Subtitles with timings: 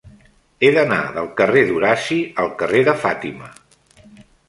[0.67, 3.55] He d'anar del carrer d'Horaci al carrer de Fàtima.